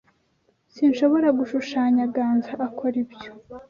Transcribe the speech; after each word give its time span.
Sinshobora 0.73 1.27
gushushanya 1.39 2.03
Ganza 2.15 2.51
akora 2.67 2.95
ibyo. 3.03 3.27